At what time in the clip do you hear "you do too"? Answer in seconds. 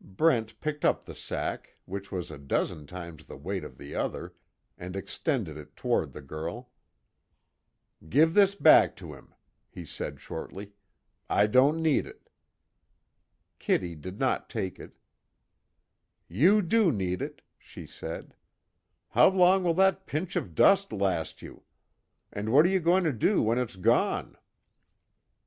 16.28-16.96